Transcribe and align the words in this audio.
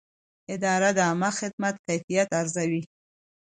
اداره 0.53 0.89
د 0.97 0.99
عامه 1.07 1.29
خدمت 1.39 1.75
کیفیت 1.87 2.29
ارزوي. 2.39 2.83